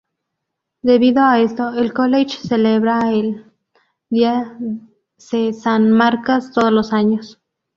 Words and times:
Debido 0.81 1.21
a 1.21 1.39
esto 1.41 1.73
el 1.77 1.93
college 1.93 2.39
celebra 2.39 3.11
el 3.11 3.45
día 4.09 4.57
se 5.17 5.53
San 5.53 5.91
Marcas 5.91 6.51
todos 6.51 6.71
los 6.71 6.91
años. 6.91 7.39